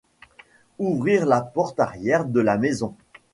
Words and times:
ouvrir 0.79 1.27
la 1.27 1.41
porte 1.43 1.79
arrière 1.79 2.25
de 2.25 2.39
la 2.39 2.57
maison. 2.57 2.95